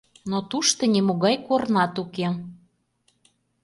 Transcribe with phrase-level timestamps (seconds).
[0.29, 2.27] но тушто нимогай корнат уке;